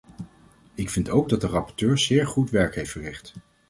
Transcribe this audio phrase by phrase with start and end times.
[0.75, 3.33] Ik vind ook dat de rapporteur zeer goed werk heeft verricht.